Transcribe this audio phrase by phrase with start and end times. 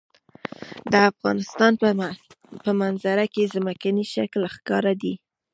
[0.91, 1.71] د افغانستان
[2.63, 5.13] په منظره کې ځمکنی شکل ښکاره دی.